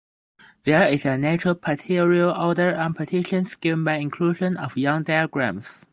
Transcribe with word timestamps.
There 0.63 0.87
is 0.87 1.05
a 1.05 1.15
natural 1.15 1.53
partial 1.53 2.31
order 2.35 2.73
on 2.75 2.95
partitions 2.95 3.53
given 3.53 3.83
by 3.83 3.97
inclusion 3.97 4.57
of 4.57 4.75
Young 4.75 5.03
diagrams. 5.03 5.85